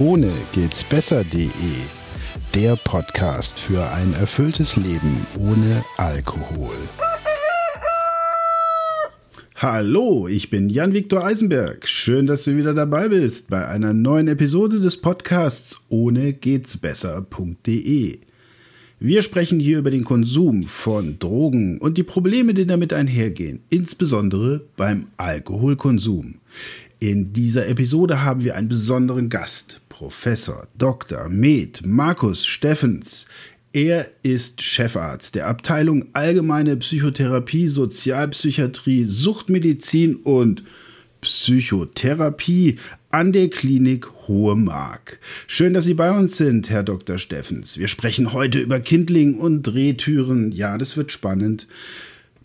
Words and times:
Ohne 0.00 0.30
geht's 0.52 0.84
besser.de. 0.84 1.48
Der 2.54 2.76
Podcast 2.76 3.58
für 3.58 3.84
ein 3.90 4.12
erfülltes 4.12 4.76
Leben 4.76 5.26
ohne 5.36 5.82
Alkohol. 5.96 6.76
Hallo, 9.56 10.28
ich 10.28 10.50
bin 10.50 10.68
Jan-Viktor 10.68 11.24
Eisenberg. 11.24 11.88
Schön, 11.88 12.28
dass 12.28 12.44
du 12.44 12.56
wieder 12.56 12.74
dabei 12.74 13.08
bist 13.08 13.50
bei 13.50 13.66
einer 13.66 13.92
neuen 13.92 14.28
Episode 14.28 14.78
des 14.78 14.98
Podcasts 14.98 15.82
ohne 15.88 16.32
geht's 16.32 16.76
besser.de. 16.76 18.20
Wir 19.00 19.22
sprechen 19.22 19.58
hier 19.58 19.78
über 19.78 19.90
den 19.90 20.04
Konsum 20.04 20.62
von 20.62 21.18
Drogen 21.18 21.78
und 21.78 21.98
die 21.98 22.04
Probleme, 22.04 22.54
die 22.54 22.66
damit 22.66 22.92
einhergehen, 22.92 23.62
insbesondere 23.68 24.62
beim 24.76 25.08
Alkoholkonsum. 25.16 26.36
In 27.00 27.32
dieser 27.32 27.68
Episode 27.68 28.24
haben 28.24 28.42
wir 28.42 28.56
einen 28.56 28.68
besonderen 28.68 29.28
Gast, 29.28 29.80
Professor 29.98 30.68
Dr. 30.78 31.28
Med 31.28 31.84
Markus 31.84 32.46
Steffens. 32.46 33.26
Er 33.72 34.08
ist 34.22 34.62
Chefarzt 34.62 35.34
der 35.34 35.48
Abteilung 35.48 36.06
Allgemeine 36.12 36.76
Psychotherapie, 36.76 37.66
Sozialpsychiatrie, 37.66 39.06
Suchtmedizin 39.06 40.14
und 40.18 40.62
Psychotherapie 41.20 42.78
an 43.10 43.32
der 43.32 43.50
Klinik 43.50 44.06
Hohe 44.28 44.54
Mark. 44.54 45.18
Schön, 45.48 45.74
dass 45.74 45.86
Sie 45.86 45.94
bei 45.94 46.16
uns 46.16 46.36
sind, 46.36 46.70
Herr 46.70 46.84
Dr. 46.84 47.18
Steffens. 47.18 47.76
Wir 47.76 47.88
sprechen 47.88 48.32
heute 48.32 48.60
über 48.60 48.78
Kindling 48.78 49.36
und 49.36 49.64
Drehtüren. 49.64 50.52
Ja, 50.52 50.78
das 50.78 50.96
wird 50.96 51.10
spannend. 51.10 51.66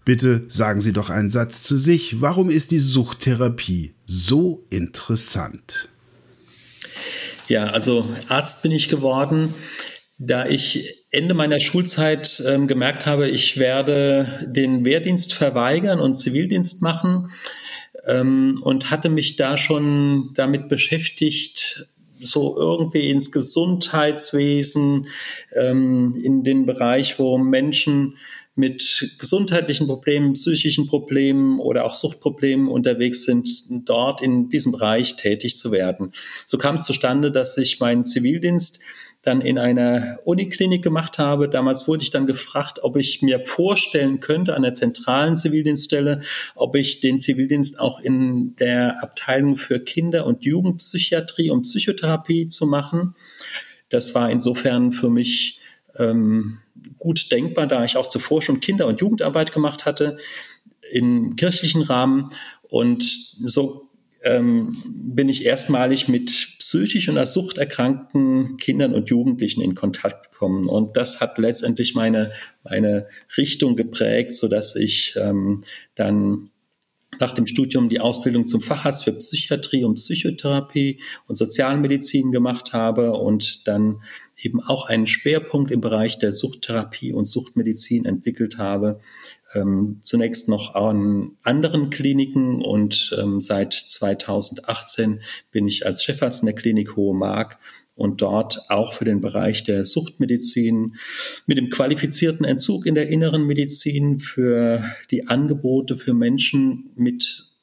Bitte 0.06 0.42
sagen 0.48 0.82
Sie 0.82 0.92
doch 0.92 1.12
einen 1.12 1.30
Satz 1.30 1.62
zu 1.62 1.78
sich. 1.78 2.20
Warum 2.20 2.50
ist 2.50 2.72
die 2.72 2.80
Suchttherapie 2.80 3.94
so 4.08 4.66
interessant? 4.72 5.90
Ja, 7.48 7.68
also 7.68 8.08
Arzt 8.30 8.64
bin 8.64 8.72
ich 8.72 8.90
geworden, 8.90 9.54
da 10.18 10.46
ich 10.46 11.06
Ende 11.12 11.34
meiner 11.34 11.60
Schulzeit 11.60 12.42
ähm, 12.48 12.68
gemerkt 12.68 13.06
habe, 13.06 13.30
ich 13.30 13.58
werde 13.58 14.40
den 14.48 14.86
Wehrdienst 14.86 15.34
verweigern 15.34 16.00
und 16.00 16.16
Zivildienst 16.16 16.82
machen 16.82 17.32
ähm, 18.08 18.60
und 18.64 18.90
hatte 18.90 19.10
mich 19.10 19.36
da 19.36 19.58
schon 19.58 20.32
damit 20.36 20.70
beschäftigt, 20.70 21.88
so 22.20 22.56
irgendwie 22.58 23.10
ins 23.10 23.32
Gesundheitswesen, 23.32 25.08
ähm, 25.56 26.16
in 26.24 26.44
den 26.44 26.66
Bereich, 26.66 27.20
wo 27.20 27.38
Menschen 27.38 28.18
mit 28.56 29.16
gesundheitlichen 29.18 29.88
Problemen, 29.88 30.34
psychischen 30.34 30.88
Problemen 30.88 31.60
oder 31.60 31.86
auch 31.86 31.96
Suchtproblemen 31.96 32.68
unterwegs 32.68 33.26
sind, 33.26 33.50
dort 33.90 34.22
in 34.22 34.50
diesem 34.50 34.72
Bereich 34.72 35.16
tätig 35.16 35.58
zu 35.58 35.72
werden. 35.72 36.12
So 36.46 36.58
kam 36.58 36.76
es 36.76 36.84
zustande, 36.84 37.32
dass 37.32 37.58
ich 37.58 37.80
meinen 37.80 38.06
Zivildienst 38.06 38.84
dann 39.24 39.40
in 39.40 39.58
einer 39.58 40.20
Uniklinik 40.26 40.84
gemacht 40.84 41.18
habe. 41.18 41.48
Damals 41.48 41.88
wurde 41.88 42.04
ich 42.04 42.12
dann 42.12 42.26
gefragt, 42.26 42.80
ob 42.84 42.98
ich 42.98 43.22
mir 43.22 43.40
vorstellen 43.40 44.20
könnte 44.20 44.54
an 44.54 44.64
der 44.64 44.74
zentralen 44.74 45.38
Zivildienststelle, 45.38 46.22
ob 46.56 46.76
ich 46.76 47.00
den 47.00 47.22
Zivildienst 47.22 47.80
auch 47.80 48.02
in 48.02 48.56
der 48.58 49.02
Abteilung 49.02 49.56
für 49.56 49.80
Kinder- 49.80 50.26
und 50.26 50.44
Jugendpsychiatrie 50.44 51.50
und 51.50 51.62
Psychotherapie 51.62 52.50
zu 52.50 52.68
machen. 52.68 53.16
Das 53.90 54.14
war 54.14 54.30
insofern 54.30 54.92
für 54.92 55.10
mich 55.10 55.60
ähm, 55.98 56.60
gut 57.00 57.32
denkbar, 57.32 57.68
da 57.68 57.84
ich 57.86 57.98
auch 57.98 58.08
zuvor 58.08 58.42
schon 58.42 58.60
Kinder- 58.60 58.88
und 58.88 59.02
Jugendarbeit 59.02 59.52
gemacht 59.54 59.86
hatte 59.86 60.18
im 60.92 61.36
kirchlichen 61.36 61.82
Rahmen. 61.82 62.30
Und 62.64 63.04
so 63.04 63.90
ähm, 64.24 64.78
bin 64.86 65.30
ich 65.30 65.46
erstmalig 65.46 66.08
mit 66.08 66.58
psychisch 66.60 67.10
und 67.10 67.18
als 67.18 67.34
Sucht 67.34 67.58
erkrankten 67.58 68.58
Kindern 68.58 68.94
und 68.94 69.10
Jugendlichen 69.10 69.62
in 69.62 69.76
Kontakt 69.76 70.32
gekommen. 70.32 70.70
Und 70.70 70.98
das 70.98 71.20
hat 71.20 71.38
letztendlich 71.38 71.94
meine, 71.94 72.32
meine 72.64 73.08
Richtung 73.38 73.76
geprägt, 73.76 74.34
so 74.34 74.48
dass 74.48 74.76
ich 74.76 75.16
ähm, 75.18 75.64
dann 75.96 76.50
nach 77.20 77.34
dem 77.34 77.48
Studium 77.48 77.90
die 77.90 78.00
Ausbildung 78.00 78.48
zum 78.48 78.62
Facharzt 78.62 79.04
für 79.04 79.14
Psychiatrie 79.14 79.84
und 79.84 79.96
Psychotherapie 79.96 81.00
und 81.28 81.36
Sozialmedizin 81.36 82.32
gemacht 82.32 82.74
habe 82.74 83.14
und 83.14 83.68
dann 83.68 84.02
eben 84.42 84.62
auch 84.62 84.88
einen 84.88 85.08
Schwerpunkt 85.08 85.72
im 85.72 85.82
Bereich 85.82 86.20
der 86.20 86.32
Suchttherapie 86.32 87.14
und 87.14 87.26
Suchtmedizin 87.26 88.06
entwickelt 88.06 88.58
habe. 88.58 89.00
Ähm, 89.54 90.00
zunächst 90.02 90.50
noch 90.50 90.74
an 90.76 91.38
anderen 91.44 91.90
Kliniken 91.90 92.62
und 92.62 93.16
ähm, 93.22 93.40
seit 93.40 93.74
2018 93.74 95.22
bin 95.52 95.68
ich 95.68 95.86
als 95.86 96.04
Chefarzt 96.04 96.42
in 96.42 96.48
der 96.48 96.56
Klinik 96.56 96.96
Hohe 96.96 97.16
Mark 97.16 97.60
und 97.96 98.22
dort 98.22 98.60
auch 98.70 98.94
für 98.94 99.06
den 99.06 99.22
Bereich 99.22 99.64
der 99.64 99.86
Suchtmedizin 99.86 100.96
mit 101.46 101.58
dem 101.58 101.70
qualifizierten 101.70 102.46
Entzug 102.46 102.86
in 102.86 102.96
der 102.96 103.10
inneren 103.10 103.46
Medizin 103.46 104.20
für 104.20 104.84
die 105.12 105.28
Angebote 105.28 105.96
für 105.96 106.14
Menschen 106.14 106.92
mit 106.96 107.54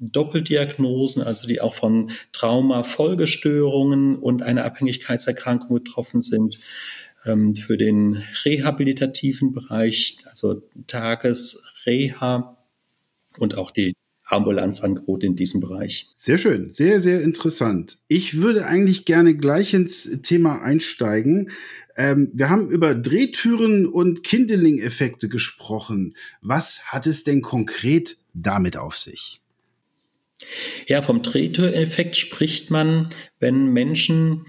Doppeldiagnosen, 0.00 1.22
also 1.22 1.48
die 1.48 1.60
auch 1.60 1.74
von 1.74 2.10
Trauma, 2.32 2.82
Folgestörungen 2.84 4.16
und 4.16 4.42
einer 4.42 4.64
Abhängigkeitserkrankung 4.64 5.74
betroffen 5.74 6.20
sind, 6.20 6.56
ähm, 7.24 7.54
für 7.54 7.76
den 7.76 8.22
rehabilitativen 8.44 9.52
Bereich, 9.52 10.18
also 10.24 10.62
Tagesreha 10.86 12.56
und 13.38 13.56
auch 13.56 13.72
die 13.72 13.94
Ambulanzangebot 14.28 15.24
in 15.24 15.36
diesem 15.36 15.60
Bereich. 15.60 16.08
Sehr 16.14 16.38
schön, 16.38 16.70
sehr, 16.72 17.00
sehr 17.00 17.22
interessant. 17.22 17.98
Ich 18.08 18.40
würde 18.40 18.66
eigentlich 18.66 19.04
gerne 19.04 19.34
gleich 19.34 19.74
ins 19.74 20.08
Thema 20.22 20.62
einsteigen. 20.62 21.50
Ähm, 21.96 22.30
wir 22.34 22.50
haben 22.50 22.70
über 22.70 22.94
Drehtüren 22.94 23.86
und 23.86 24.22
Kindeling-Effekte 24.22 25.28
gesprochen. 25.28 26.14
Was 26.42 26.84
hat 26.86 27.06
es 27.06 27.24
denn 27.24 27.42
konkret 27.42 28.18
damit 28.34 28.76
auf 28.76 28.96
sich? 28.98 29.40
Ja, 30.86 31.02
vom 31.02 31.22
Drehtüreffekt 31.22 32.16
spricht 32.16 32.70
man, 32.70 33.08
wenn 33.40 33.72
Menschen 33.72 34.46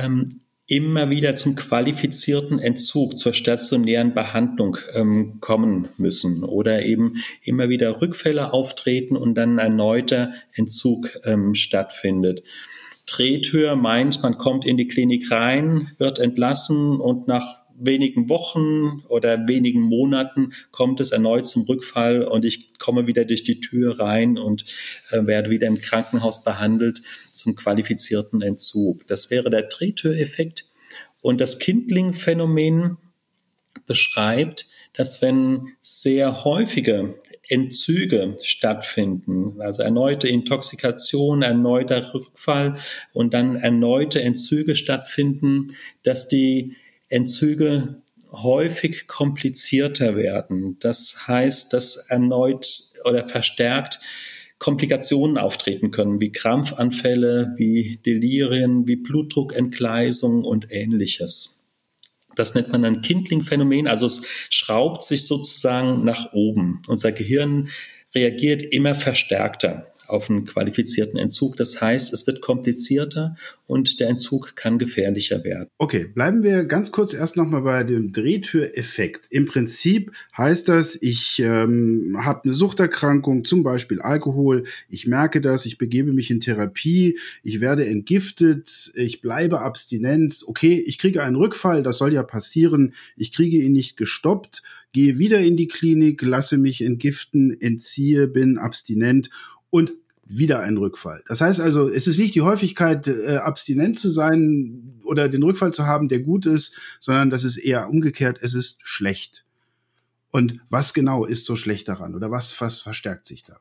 ähm, 0.00 0.40
immer 0.74 1.08
wieder 1.08 1.36
zum 1.36 1.54
qualifizierten 1.54 2.58
Entzug, 2.58 3.16
zur 3.16 3.32
stationären 3.32 4.12
Behandlung 4.12 4.76
ähm, 4.94 5.38
kommen 5.40 5.88
müssen 5.98 6.42
oder 6.42 6.82
eben 6.82 7.14
immer 7.42 7.68
wieder 7.68 8.00
Rückfälle 8.00 8.52
auftreten 8.52 9.16
und 9.16 9.36
dann 9.36 9.58
erneuter 9.58 10.32
Entzug 10.52 11.10
ähm, 11.24 11.54
stattfindet. 11.54 12.42
Drehtür 13.06 13.76
meint, 13.76 14.22
man 14.22 14.36
kommt 14.36 14.66
in 14.66 14.76
die 14.76 14.88
Klinik 14.88 15.30
rein, 15.30 15.92
wird 15.98 16.18
entlassen 16.18 16.98
und 16.98 17.28
nach 17.28 17.63
wenigen 17.76 18.28
Wochen 18.28 19.02
oder 19.08 19.48
wenigen 19.48 19.80
Monaten 19.80 20.52
kommt 20.70 21.00
es 21.00 21.10
erneut 21.10 21.46
zum 21.46 21.62
Rückfall 21.62 22.22
und 22.22 22.44
ich 22.44 22.78
komme 22.78 23.06
wieder 23.06 23.24
durch 23.24 23.44
die 23.44 23.60
Tür 23.60 23.98
rein 23.98 24.38
und 24.38 24.64
äh, 25.10 25.26
werde 25.26 25.50
wieder 25.50 25.66
im 25.66 25.80
Krankenhaus 25.80 26.44
behandelt 26.44 27.02
zum 27.32 27.56
qualifizierten 27.56 28.42
Entzug. 28.42 29.06
Das 29.06 29.30
wäre 29.30 29.50
der 29.50 29.62
Drehtüreffekt. 29.62 30.66
Und 31.20 31.40
das 31.40 31.58
Kindling-Phänomen 31.58 32.98
beschreibt, 33.86 34.66
dass 34.92 35.22
wenn 35.22 35.68
sehr 35.80 36.44
häufige 36.44 37.18
Entzüge 37.48 38.36
stattfinden, 38.42 39.60
also 39.60 39.82
erneute 39.82 40.28
Intoxikation, 40.28 41.42
erneuter 41.42 42.14
Rückfall 42.14 42.76
und 43.12 43.34
dann 43.34 43.56
erneute 43.56 44.22
Entzüge 44.22 44.76
stattfinden, 44.76 45.72
dass 46.04 46.28
die 46.28 46.76
Entzüge 47.14 48.02
häufig 48.32 49.06
komplizierter 49.06 50.16
werden. 50.16 50.76
Das 50.80 51.28
heißt, 51.28 51.72
dass 51.72 52.10
erneut 52.10 52.66
oder 53.04 53.28
verstärkt 53.28 54.00
Komplikationen 54.58 55.38
auftreten 55.38 55.92
können, 55.92 56.20
wie 56.20 56.32
Krampfanfälle, 56.32 57.54
wie 57.56 57.98
Delirien, 58.04 58.88
wie 58.88 58.96
Blutdruckentgleisung 58.96 60.44
und 60.44 60.66
ähnliches. 60.70 61.76
Das 62.34 62.54
nennt 62.54 62.72
man 62.72 62.84
ein 62.84 63.00
Kindling-Phänomen, 63.00 63.86
also 63.86 64.06
es 64.06 64.22
schraubt 64.50 65.04
sich 65.04 65.26
sozusagen 65.26 66.04
nach 66.04 66.32
oben. 66.32 66.82
Unser 66.88 67.12
Gehirn 67.12 67.68
reagiert 68.12 68.62
immer 68.62 68.96
verstärkter 68.96 69.93
auf 70.08 70.30
einen 70.30 70.44
qualifizierten 70.44 71.18
Entzug. 71.18 71.56
Das 71.56 71.80
heißt, 71.80 72.12
es 72.12 72.26
wird 72.26 72.40
komplizierter 72.40 73.36
und 73.66 74.00
der 74.00 74.08
Entzug 74.08 74.56
kann 74.56 74.78
gefährlicher 74.78 75.44
werden. 75.44 75.68
Okay, 75.78 76.06
bleiben 76.12 76.42
wir 76.42 76.64
ganz 76.64 76.92
kurz 76.92 77.14
erst 77.14 77.36
nochmal 77.36 77.62
bei 77.62 77.84
dem 77.84 78.12
Drehtüreffekt. 78.12 79.26
Im 79.30 79.46
Prinzip 79.46 80.12
heißt 80.36 80.68
das, 80.68 80.96
ich 81.00 81.40
ähm, 81.40 82.16
habe 82.22 82.44
eine 82.44 82.54
Suchterkrankung, 82.54 83.44
zum 83.44 83.62
Beispiel 83.62 84.00
Alkohol. 84.00 84.64
Ich 84.88 85.06
merke 85.06 85.40
das, 85.40 85.66
ich 85.66 85.78
begebe 85.78 86.12
mich 86.12 86.30
in 86.30 86.40
Therapie, 86.40 87.18
ich 87.42 87.60
werde 87.60 87.86
entgiftet, 87.86 88.92
ich 88.94 89.20
bleibe 89.20 89.60
abstinent. 89.60 90.42
Okay, 90.46 90.82
ich 90.86 90.98
kriege 90.98 91.22
einen 91.22 91.36
Rückfall, 91.36 91.82
das 91.82 91.98
soll 91.98 92.12
ja 92.12 92.22
passieren. 92.22 92.94
Ich 93.16 93.32
kriege 93.32 93.58
ihn 93.58 93.72
nicht 93.72 93.96
gestoppt 93.96 94.62
gehe 94.94 95.18
wieder 95.18 95.40
in 95.40 95.56
die 95.58 95.66
Klinik, 95.66 96.22
lasse 96.22 96.56
mich 96.56 96.80
entgiften, 96.80 97.60
entziehe, 97.60 98.28
bin 98.28 98.58
abstinent 98.58 99.28
und 99.74 99.92
wieder 100.24 100.60
ein 100.60 100.76
Rückfall. 100.76 101.24
Das 101.26 101.40
heißt 101.40 101.58
also, 101.58 101.88
es 101.88 102.06
ist 102.06 102.16
nicht 102.16 102.36
die 102.36 102.42
Häufigkeit, 102.42 103.08
äh, 103.08 103.38
abstinent 103.38 103.98
zu 103.98 104.08
sein 104.08 105.00
oder 105.02 105.28
den 105.28 105.42
Rückfall 105.42 105.74
zu 105.74 105.84
haben, 105.84 106.08
der 106.08 106.20
gut 106.20 106.46
ist, 106.46 106.76
sondern 107.00 107.28
das 107.28 107.42
ist 107.42 107.56
eher 107.56 107.88
umgekehrt, 107.90 108.38
es 108.40 108.54
ist 108.54 108.78
schlecht. 108.84 109.44
Und 110.30 110.60
was 110.70 110.94
genau 110.94 111.24
ist 111.24 111.44
so 111.44 111.56
schlecht 111.56 111.88
daran 111.88 112.14
oder 112.14 112.30
was, 112.30 112.60
was 112.60 112.82
verstärkt 112.82 113.26
sich 113.26 113.42
da? 113.42 113.56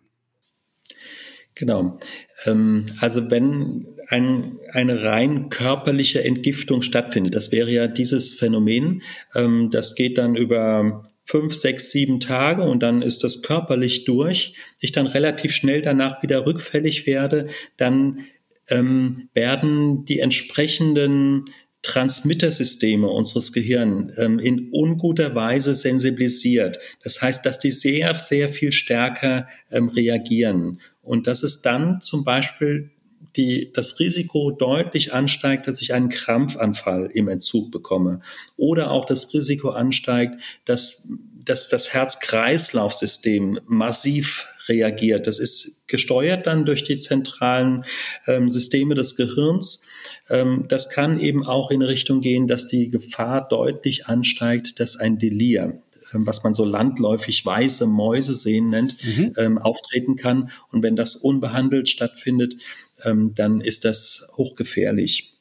Genau. 1.56 1.98
Ähm, 2.46 2.86
also 3.00 3.32
wenn 3.32 3.88
ein, 4.10 4.60
eine 4.70 5.04
rein 5.04 5.50
körperliche 5.50 6.24
Entgiftung 6.24 6.84
stattfindet, 6.84 7.34
das 7.34 7.52
wäre 7.52 7.72
ja 7.72 7.88
dieses 7.88 8.30
Phänomen, 8.30 9.02
ähm, 9.34 9.72
das 9.72 9.96
geht 9.96 10.20
dann 10.20 10.36
über 10.36 11.12
fünf, 11.24 11.56
sechs, 11.56 11.92
sieben 11.92 12.20
Tage 12.20 12.64
und 12.64 12.84
dann 12.84 13.02
ist 13.02 13.24
das 13.24 13.42
körperlich 13.42 14.06
durch. 14.06 14.56
Ich 14.80 14.92
dann 14.92 15.08
relativ 15.08 15.54
schnell 15.54 15.82
danach 15.82 16.22
wieder 16.22 16.46
rückfällig 16.46 17.06
werde, 17.08 17.48
dann 17.78 18.26
ähm, 18.70 19.30
werden 19.34 20.06
die 20.06 20.20
entsprechenden 20.20 21.46
Transmittersysteme 21.84 23.08
unseres 23.08 23.52
Gehirns 23.52 24.18
ähm, 24.18 24.40
in 24.40 24.70
unguter 24.72 25.36
Weise 25.36 25.76
sensibilisiert. 25.76 26.80
Das 27.04 27.22
heißt, 27.22 27.46
dass 27.46 27.60
die 27.60 27.72
sehr, 27.72 28.18
sehr 28.18 28.50
viel 28.50 28.72
stärker 28.72 29.48
ähm, 29.70 29.90
reagieren. 29.90 30.80
Und 31.02 31.28
dass 31.28 31.44
es 31.44 31.62
dann 31.62 32.00
zum 32.00 32.24
Beispiel 32.24 32.93
die, 33.36 33.72
das 33.74 34.00
Risiko 34.00 34.52
deutlich 34.52 35.14
ansteigt, 35.14 35.68
dass 35.68 35.82
ich 35.82 35.94
einen 35.94 36.10
Krampfanfall 36.10 37.10
im 37.14 37.28
Entzug 37.28 37.72
bekomme. 37.72 38.22
Oder 38.58 38.92
auch 38.92 39.06
das 39.06 39.34
Risiko 39.34 39.70
ansteigt, 39.70 40.36
dass, 40.66 41.10
dass 41.44 41.68
das 41.68 41.94
Herz-Kreislauf-System 41.94 43.60
massiv 43.66 44.48
reagiert. 44.68 45.28
Das 45.28 45.40
ist 45.40 45.88
gesteuert 45.88 46.48
dann 46.48 46.66
durch 46.66 46.84
die 46.84 46.96
zentralen 46.96 47.86
ähm, 48.28 48.50
Systeme 48.50 48.96
des 48.96 49.16
Gehirns. 49.16 49.86
Ähm, 50.30 50.66
das 50.70 50.90
kann 50.90 51.20
eben 51.20 51.46
auch 51.46 51.70
in 51.70 51.82
Richtung 51.82 52.22
gehen, 52.22 52.48
dass 52.48 52.68
die 52.68 52.90
Gefahr 52.90 53.48
deutlich 53.48 54.08
ansteigt, 54.08 54.80
dass 54.80 54.96
ein 54.96 55.20
Delir, 55.20 55.83
was 56.14 56.44
man 56.44 56.54
so 56.54 56.66
landläufig 56.66 57.46
weiße 57.46 57.88
Mäuse 57.88 58.34
sehen 58.34 58.70
nennt, 58.70 58.98
mhm. 59.04 59.34
ähm, 59.38 59.58
auftreten 59.58 60.16
kann. 60.16 60.52
Und 60.72 60.84
wenn 60.84 60.96
das 60.96 61.16
unbehandelt 61.16 61.90
stattfindet, 61.90 62.56
ähm, 63.04 63.34
dann 63.36 63.62
ist 63.62 63.86
das 63.86 64.34
hochgefährlich. 64.38 65.34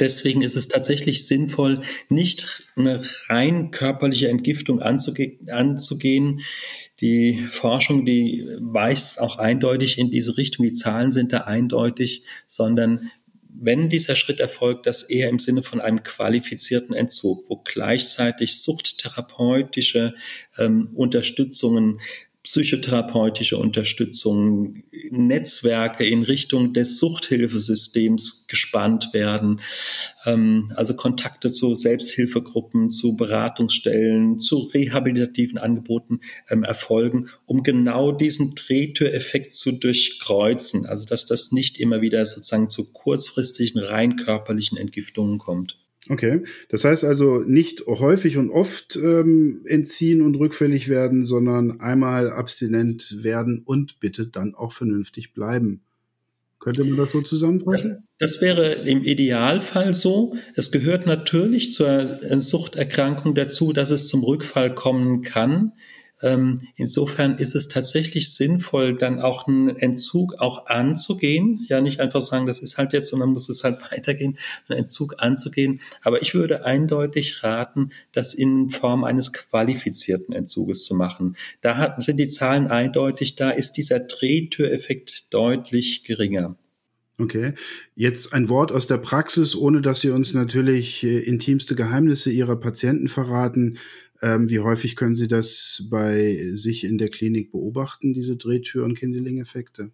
Deswegen 0.00 0.42
ist 0.42 0.56
es 0.56 0.68
tatsächlich 0.68 1.26
sinnvoll, 1.26 1.80
nicht 2.08 2.66
eine 2.76 3.02
rein 3.28 3.70
körperliche 3.70 4.28
Entgiftung 4.28 4.80
anzuge 4.82 5.38
anzugehen. 5.48 6.40
Die 7.00 7.46
Forschung, 7.50 8.04
die 8.04 8.44
weist 8.60 9.20
auch 9.20 9.38
eindeutig 9.38 9.98
in 9.98 10.10
diese 10.10 10.36
Richtung, 10.36 10.64
die 10.64 10.72
Zahlen 10.72 11.12
sind 11.12 11.32
da 11.32 11.42
eindeutig, 11.42 12.24
sondern 12.46 13.10
wenn 13.58 13.88
dieser 13.88 14.16
Schritt 14.16 14.40
erfolgt, 14.40 14.86
das 14.86 15.02
eher 15.02 15.28
im 15.28 15.38
Sinne 15.38 15.62
von 15.62 15.80
einem 15.80 16.02
qualifizierten 16.02 16.94
Entzug, 16.94 17.44
wo 17.48 17.56
gleichzeitig 17.64 18.60
suchttherapeutische 18.60 20.14
ähm, 20.58 20.90
Unterstützungen 20.94 22.00
psychotherapeutische 22.46 23.56
Unterstützung, 23.56 24.84
Netzwerke 25.10 26.06
in 26.06 26.22
Richtung 26.22 26.72
des 26.72 26.96
Suchthilfesystems 26.98 28.46
gespannt 28.46 29.12
werden, 29.12 29.60
ähm, 30.24 30.72
also 30.76 30.94
Kontakte 30.94 31.50
zu 31.50 31.74
Selbsthilfegruppen, 31.74 32.88
zu 32.88 33.16
Beratungsstellen, 33.16 34.38
zu 34.38 34.58
rehabilitativen 34.60 35.58
Angeboten 35.58 36.20
ähm, 36.48 36.62
erfolgen, 36.62 37.28
um 37.46 37.64
genau 37.64 38.12
diesen 38.12 38.54
Drehtüreffekt 38.54 39.52
zu 39.52 39.72
durchkreuzen, 39.72 40.86
also 40.86 41.04
dass 41.04 41.26
das 41.26 41.50
nicht 41.50 41.80
immer 41.80 42.00
wieder 42.00 42.24
sozusagen 42.24 42.70
zu 42.70 42.92
kurzfristigen 42.92 43.80
rein 43.82 44.14
körperlichen 44.14 44.78
Entgiftungen 44.78 45.38
kommt. 45.38 45.78
Okay, 46.08 46.44
das 46.68 46.84
heißt 46.84 47.04
also 47.04 47.40
nicht 47.40 47.86
häufig 47.86 48.36
und 48.36 48.50
oft 48.50 48.96
ähm, 48.96 49.62
entziehen 49.66 50.22
und 50.22 50.36
rückfällig 50.36 50.88
werden, 50.88 51.26
sondern 51.26 51.80
einmal 51.80 52.30
abstinent 52.30 53.24
werden 53.24 53.62
und 53.64 53.98
bitte 53.98 54.28
dann 54.28 54.54
auch 54.54 54.72
vernünftig 54.72 55.32
bleiben. 55.32 55.82
Könnte 56.60 56.84
man 56.84 56.96
das 56.96 57.12
so 57.12 57.22
zusammenfassen? 57.22 57.92
Das, 57.92 58.14
das, 58.18 58.42
wäre 58.42 58.72
im 58.88 59.04
Idealfall 59.04 59.94
so. 59.94 60.36
Es 60.54 60.72
gehört 60.72 61.06
natürlich 61.06 61.72
zur 61.72 62.04
Suchterkrankung 62.04 63.34
dazu, 63.34 63.72
dass 63.72 63.90
es 63.90 64.08
zum 64.08 64.24
Rückfall 64.24 64.74
kommen 64.74 65.22
kann. 65.22 65.72
Ähm, 66.22 66.68
insofern 66.76 67.36
ist 67.36 67.54
es 67.54 67.68
tatsächlich 67.68 68.32
sinnvoll, 68.32 68.96
dann 68.96 69.20
auch 69.20 69.46
einen 69.46 69.76
Entzug 69.76 70.34
auch 70.38 70.66
anzugehen. 70.66 71.66
Ja, 71.68 71.80
nicht 71.80 72.00
einfach 72.00 72.22
sagen, 72.22 72.46
das 72.46 72.60
ist 72.60 72.78
halt 72.78 72.92
jetzt 72.92 73.12
dann 73.12 73.28
muss 73.28 73.48
es 73.48 73.64
halt 73.64 73.78
weitergehen, 73.92 74.38
einen 74.68 74.80
Entzug 74.80 75.16
anzugehen. 75.18 75.80
Aber 76.02 76.22
ich 76.22 76.34
würde 76.34 76.64
eindeutig 76.64 77.42
raten, 77.42 77.90
das 78.12 78.32
in 78.32 78.70
Form 78.70 79.04
eines 79.04 79.32
qualifizierten 79.32 80.34
Entzuges 80.34 80.84
zu 80.84 80.94
machen. 80.94 81.36
Da 81.60 81.76
hat, 81.76 82.02
sind 82.02 82.16
die 82.16 82.28
Zahlen 82.28 82.68
eindeutig, 82.68 83.36
da 83.36 83.50
ist 83.50 83.72
dieser 83.72 84.00
Drehtüreffekt 84.00 85.34
deutlich 85.34 86.04
geringer. 86.04 86.56
Okay, 87.18 87.54
jetzt 87.94 88.34
ein 88.34 88.50
Wort 88.50 88.70
aus 88.70 88.86
der 88.86 88.98
Praxis, 88.98 89.56
ohne 89.56 89.80
dass 89.80 90.02
Sie 90.02 90.10
uns 90.10 90.34
natürlich 90.34 91.02
äh, 91.02 91.18
intimste 91.18 91.74
Geheimnisse 91.74 92.30
Ihrer 92.30 92.56
Patienten 92.56 93.08
verraten. 93.08 93.78
Ähm, 94.22 94.48
wie 94.48 94.60
häufig 94.60 94.96
können 94.96 95.16
Sie 95.16 95.28
das 95.28 95.84
bei 95.90 96.50
sich 96.54 96.84
in 96.84 96.98
der 96.98 97.10
Klinik 97.10 97.52
beobachten, 97.52 98.14
diese 98.14 98.36
Drehtür- 98.36 98.84
und 98.84 98.98
Kindeling-Effekte? 98.98 99.90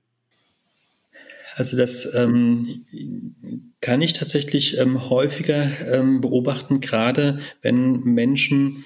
Also 1.55 1.77
das 1.77 2.15
ähm, 2.15 2.67
kann 3.81 4.01
ich 4.01 4.15
tatsächlich 4.15 4.79
ähm, 4.79 5.11
häufiger 5.11 5.71
ähm, 5.93 6.21
beobachten, 6.21 6.81
gerade 6.81 7.41
wenn 7.61 8.01
Menschen 8.01 8.85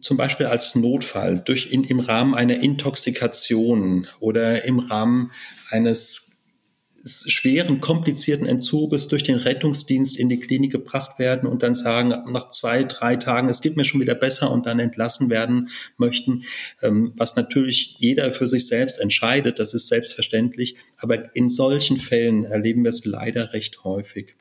zum 0.00 0.16
Beispiel 0.16 0.46
als 0.46 0.74
Notfall 0.74 1.40
durch 1.44 1.72
in, 1.72 1.84
im 1.84 2.00
Rahmen 2.00 2.34
einer 2.34 2.60
Intoxikation 2.60 4.06
oder 4.20 4.64
im 4.64 4.78
Rahmen 4.78 5.30
eines 5.70 6.31
schweren, 7.04 7.80
komplizierten 7.80 8.46
Entzuges 8.46 9.08
durch 9.08 9.24
den 9.24 9.36
Rettungsdienst 9.36 10.18
in 10.18 10.28
die 10.28 10.38
Klinik 10.38 10.72
gebracht 10.72 11.18
werden 11.18 11.48
und 11.48 11.62
dann 11.62 11.74
sagen, 11.74 12.10
nach 12.30 12.50
zwei, 12.50 12.84
drei 12.84 13.16
Tagen, 13.16 13.48
es 13.48 13.60
geht 13.60 13.76
mir 13.76 13.84
schon 13.84 14.00
wieder 14.00 14.14
besser 14.14 14.50
und 14.50 14.66
dann 14.66 14.78
entlassen 14.78 15.28
werden 15.30 15.68
möchten, 15.96 16.44
ähm, 16.82 17.12
was 17.16 17.36
natürlich 17.36 17.94
jeder 17.98 18.32
für 18.32 18.46
sich 18.46 18.66
selbst 18.66 19.00
entscheidet, 19.00 19.58
das 19.58 19.74
ist 19.74 19.88
selbstverständlich. 19.88 20.76
Aber 20.96 21.34
in 21.34 21.48
solchen 21.48 21.96
Fällen 21.96 22.44
erleben 22.44 22.84
wir 22.84 22.90
es 22.90 23.04
leider 23.04 23.52
recht 23.52 23.84
häufig, 23.84 24.36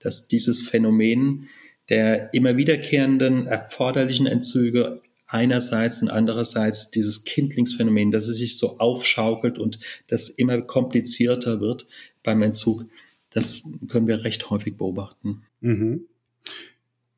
dass 0.00 0.26
dieses 0.28 0.60
Phänomen 0.60 1.48
der 1.88 2.32
immer 2.32 2.56
wiederkehrenden 2.56 3.46
erforderlichen 3.46 4.26
Entzüge 4.26 5.00
einerseits 5.30 6.02
und 6.02 6.08
andererseits 6.08 6.90
dieses 6.90 7.24
Kindlingsphänomen, 7.24 8.10
dass 8.10 8.28
es 8.28 8.36
sich 8.36 8.56
so 8.56 8.78
aufschaukelt 8.78 9.58
und 9.58 9.78
das 10.08 10.28
immer 10.28 10.60
komplizierter 10.62 11.60
wird 11.60 11.86
beim 12.22 12.42
Entzug. 12.42 12.86
Das 13.30 13.62
können 13.88 14.08
wir 14.08 14.24
recht 14.24 14.50
häufig 14.50 14.76
beobachten. 14.76 15.42
Mhm. 15.60 16.06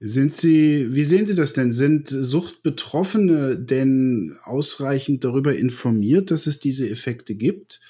Sind 0.05 0.35
Sie, 0.35 0.95
wie 0.95 1.05
sehen 1.05 1.27
Sie 1.27 1.37
das 1.37 1.53
denn? 1.53 1.73
Sind 1.73 2.09
Suchtbetroffene 2.09 3.57
denn 3.57 4.37
ausreichend 4.43 5.23
darüber 5.23 5.55
informiert, 5.55 6.33
dass 6.33 6.49
es 6.49 6.59
diese 6.59 6.91
Effekte 6.91 7.37
gibt? 7.37 7.81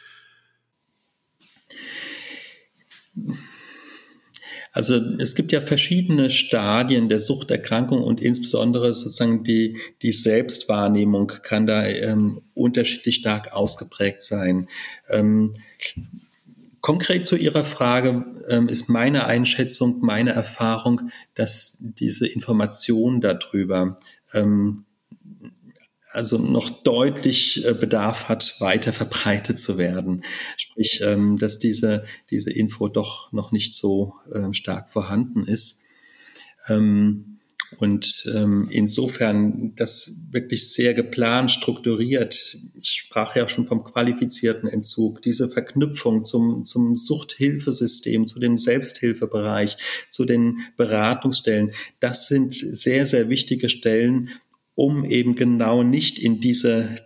Also 4.73 4.95
es 5.19 5.35
gibt 5.35 5.53
ja 5.53 5.61
verschiedene 5.61 6.31
Stadien 6.31 7.11
der 7.11 7.21
Suchterkrankung 7.21 8.03
und 8.03 8.23
insbesondere 8.23 8.95
sozusagen 8.95 9.45
die, 9.45 9.77
die 10.01 10.13
Selbstwahrnehmung 10.13 11.29
kann 11.43 11.67
da 11.67 11.85
ähm, 11.85 12.41
unterschiedlich 12.55 13.17
stark 13.17 13.53
ausgeprägt 13.53 14.23
sein. 14.23 14.69
Ähm, 15.11 15.55
Konkret 16.81 17.25
zu 17.25 17.37
Ihrer 17.37 17.65
Frage 17.65 18.25
ähm, 18.49 18.67
ist 18.67 18.89
meine 18.89 19.27
Einschätzung, 19.27 20.01
meine 20.01 20.33
Erfahrung, 20.33 21.13
dass 21.35 21.79
diese 21.81 22.27
Information 22.27 23.21
darüber 23.21 23.99
ähm, 24.33 24.85
also 26.13 26.39
noch 26.39 26.71
deutlich 26.71 27.67
äh, 27.67 27.75
Bedarf 27.75 28.29
hat, 28.29 28.61
weiter 28.61 28.93
verbreitet 28.93 29.59
zu 29.59 29.79
werden. 29.79 30.25
Sprich, 30.57 31.01
ähm, 31.03 31.39
dass 31.39 31.59
diese, 31.59 32.05
diese 32.31 32.53
Info 32.53 32.89
doch 32.89 33.33
noch 33.33 33.53
nicht 33.53 33.75
so 33.75 34.15
ähm, 34.35 34.55
stark 34.55 34.91
vorhanden 34.91 35.45
ist. 35.47 35.83
Ähm, 36.69 37.39
und 37.79 38.27
insofern 38.69 39.75
das 39.77 40.27
wirklich 40.31 40.71
sehr 40.75 40.93
geplant, 40.93 41.51
strukturiert. 41.51 42.59
Ich 42.79 42.91
sprach 43.07 43.35
ja 43.35 43.49
schon 43.49 43.65
vom 43.65 43.83
qualifizierten 43.83 44.69
Entzug, 44.69 45.23
diese 45.23 45.49
Verknüpfung 45.49 46.23
zum, 46.23 46.67
zum 46.67 46.95
Suchthilfesystem, 46.95 48.27
zu 48.27 48.41
dem 48.41 48.59
Selbsthilfebereich, 48.59 49.79
zu 50.11 50.27
den 50.27 50.59
Beratungsstellen. 50.77 51.71
Das 51.99 52.29
sind 52.29 52.53
sehr, 52.53 53.07
sehr 53.07 53.31
wichtige 53.31 53.71
Stellen, 53.71 54.29
um 54.75 55.05
eben 55.05 55.35
genau 55.35 55.83
nicht 55.83 56.19
in 56.19 56.41
diese, 56.41 56.97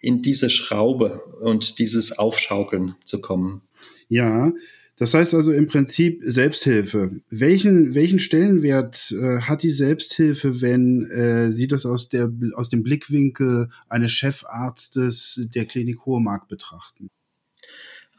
in 0.00 0.22
diese 0.22 0.50
Schraube 0.50 1.22
und 1.42 1.78
dieses 1.78 2.18
Aufschaukeln 2.18 2.96
zu 3.04 3.20
kommen. 3.20 3.62
Ja, 4.08 4.52
das 4.96 5.12
heißt 5.12 5.34
also 5.34 5.52
im 5.52 5.66
Prinzip 5.66 6.22
Selbsthilfe. 6.24 7.20
Welchen, 7.28 7.94
welchen 7.94 8.20
Stellenwert 8.20 9.12
äh, 9.12 9.40
hat 9.40 9.64
die 9.64 9.70
Selbsthilfe, 9.70 10.60
wenn 10.60 11.10
äh, 11.10 11.50
Sie 11.50 11.66
das 11.66 11.84
aus, 11.84 12.08
der, 12.08 12.30
aus 12.54 12.68
dem 12.68 12.84
Blickwinkel 12.84 13.70
eines 13.88 14.12
Chefarztes 14.12 15.40
der 15.52 15.66
Klinik 15.66 16.06
Hohe 16.06 16.20
Mark 16.20 16.48
betrachten? 16.48 17.10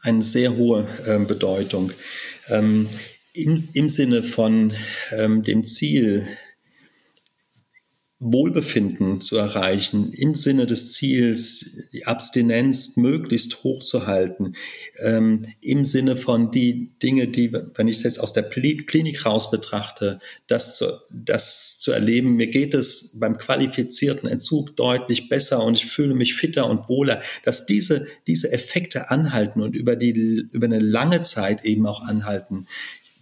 Eine 0.02 0.22
sehr 0.22 0.54
hohe 0.56 0.86
äh, 1.06 1.18
Bedeutung. 1.24 1.92
Ähm, 2.48 2.88
im, 3.32 3.62
Im 3.72 3.88
Sinne 3.88 4.22
von 4.22 4.74
ähm, 5.12 5.42
dem 5.42 5.64
Ziel, 5.64 6.26
Wohlbefinden 8.18 9.20
zu 9.20 9.36
erreichen, 9.36 10.10
im 10.14 10.34
Sinne 10.34 10.66
des 10.66 10.92
Ziels, 10.92 11.90
die 11.92 12.06
Abstinenz 12.06 12.96
möglichst 12.96 13.62
hoch 13.62 13.82
zu 13.82 14.06
halten, 14.06 14.54
ähm, 15.00 15.44
im 15.60 15.84
Sinne 15.84 16.16
von 16.16 16.50
die 16.50 16.94
Dinge, 17.02 17.28
die, 17.28 17.52
wenn 17.52 17.88
ich 17.88 17.96
es 17.96 18.04
jetzt 18.04 18.18
aus 18.18 18.32
der 18.32 18.44
Klinik 18.44 19.26
raus 19.26 19.50
betrachte, 19.50 20.18
das 20.46 20.78
zu, 20.78 20.86
das 21.12 21.78
zu 21.78 21.92
erleben, 21.92 22.36
mir 22.36 22.46
geht 22.46 22.72
es 22.72 23.18
beim 23.20 23.36
qualifizierten 23.36 24.30
Entzug 24.30 24.76
deutlich 24.76 25.28
besser 25.28 25.62
und 25.62 25.74
ich 25.74 25.84
fühle 25.84 26.14
mich 26.14 26.34
fitter 26.34 26.70
und 26.70 26.88
wohler, 26.88 27.20
dass 27.44 27.66
diese, 27.66 28.06
diese 28.26 28.50
Effekte 28.50 29.10
anhalten 29.10 29.60
und 29.60 29.76
über 29.76 29.94
die, 29.94 30.48
über 30.52 30.64
eine 30.64 30.80
lange 30.80 31.20
Zeit 31.20 31.66
eben 31.66 31.86
auch 31.86 32.00
anhalten. 32.00 32.66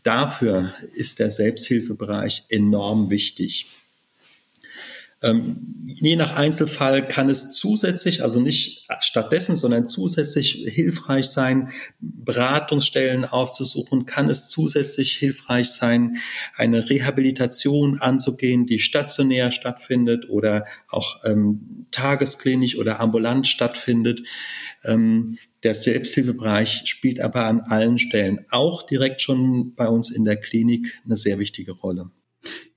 Dafür 0.05 0.73
ist 0.95 1.19
der 1.19 1.31
Selbsthilfebereich 1.31 2.45
enorm 2.49 3.11
wichtig. 3.11 3.67
Ähm, 5.25 5.87
je 5.87 6.17
nach 6.17 6.37
Einzelfall 6.37 7.09
kann 7.09 7.31
es 7.31 7.53
zusätzlich, 7.53 8.23
also 8.23 8.41
nicht 8.41 8.87
stattdessen, 9.01 9.57
sondern 9.57 9.89
zusätzlich 9.89 10.53
hilfreich 10.67 11.27
sein, 11.27 11.71
Beratungsstellen 11.99 13.25
aufzusuchen, 13.25 14.05
kann 14.05 14.29
es 14.29 14.49
zusätzlich 14.49 15.13
hilfreich 15.13 15.71
sein, 15.71 16.19
eine 16.57 16.91
Rehabilitation 16.91 17.99
anzugehen, 18.01 18.67
die 18.67 18.81
stationär 18.81 19.51
stattfindet 19.51 20.29
oder 20.29 20.67
auch 20.89 21.25
ähm, 21.25 21.87
tagesklinisch 21.91 22.77
oder 22.77 23.01
ambulant 23.01 23.47
stattfindet. 23.47 24.23
Ähm, 24.85 25.39
der 25.63 25.75
Selbsthilfebereich 25.75 26.83
spielt 26.85 27.21
aber 27.21 27.47
an 27.47 27.61
allen 27.61 27.99
Stellen, 27.99 28.45
auch 28.51 28.83
direkt 28.83 29.23
schon 29.23 29.75
bei 29.75 29.89
uns 29.89 30.11
in 30.11 30.27
der 30.27 30.37
Klinik, 30.37 31.01
eine 31.07 31.17
sehr 31.17 31.39
wichtige 31.39 31.73
Rolle. 31.73 32.11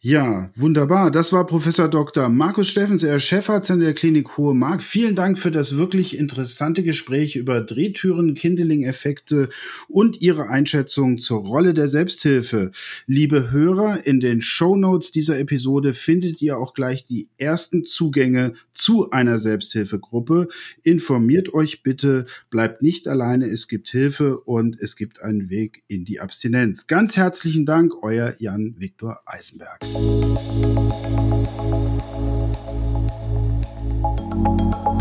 Ja, 0.08 0.50
wunderbar. 0.56 1.12
Das 1.12 1.34
war 1.34 1.46
Professor 1.46 1.90
Dr. 1.90 2.30
Markus 2.30 2.70
Steffens, 2.70 3.04
er 3.04 3.18
ist 3.18 3.26
Chefarzt 3.26 3.70
in 3.72 3.82
der 3.82 3.94
Klinik 3.94 4.38
Hohe 4.38 4.54
Mark. 4.54 4.82
Vielen 4.82 5.16
Dank 5.16 5.38
für 5.38 5.52
das 5.52 5.76
wirklich 5.76 6.18
interessante 6.18 6.82
Gespräch 6.82 7.36
über 7.36 7.60
Drehtüren, 7.60 8.34
Kindeling-Effekte 8.34 9.50
und 9.90 10.22
Ihre 10.22 10.48
Einschätzung 10.48 11.20
zur 11.20 11.44
Rolle 11.44 11.74
der 11.74 11.90
Selbsthilfe. 11.90 12.72
Liebe 13.06 13.52
Hörer, 13.52 14.08
in 14.08 14.22
den 14.22 14.42
Show 14.42 14.78
Notes 14.78 15.12
dieser 15.12 15.40
Episode 15.40 15.94
findet 15.94 16.42
ihr 16.42 16.58
auch 16.58 16.74
gleich 16.74 17.06
die 17.06 17.28
ersten 17.38 17.84
Zugänge 17.84 18.54
zu 18.74 19.12
einer 19.12 19.40
Selbsthilfegruppe. 19.40 20.48
Informiert 20.84 21.54
euch 21.54 21.84
bitte, 21.84 22.28
bleibt 22.50 22.82
nicht 22.82 23.10
alleine, 23.10 23.48
es 23.48 23.68
gibt 23.68 23.90
Hilfe 23.90 24.40
und 24.40 24.80
es 24.80 24.96
gibt 24.96 25.22
einen 25.22 25.50
Weg 25.50 25.84
in 25.90 26.06
die 26.06 26.22
Abstinenz. 26.22 26.88
Ganz 26.88 27.18
herzlichen 27.18 27.66
Dank, 27.66 27.92
euer 28.04 28.36
Jan 28.40 28.76
Viktor 28.78 29.20
Eisenberg. 29.26 29.97
Thank 29.98 30.62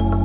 you. 0.00 0.15